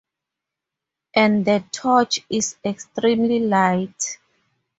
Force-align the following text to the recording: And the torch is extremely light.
And 1.15 1.45
the 1.45 1.63
torch 1.71 2.21
is 2.27 2.55
extremely 2.65 3.37
light. 3.39 4.17